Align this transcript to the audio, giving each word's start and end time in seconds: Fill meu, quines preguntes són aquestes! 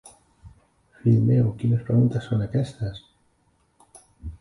Fill 1.01 1.19
meu, 1.27 1.53
quines 1.61 1.85
preguntes 1.91 2.27
són 2.33 2.43
aquestes! 2.49 3.07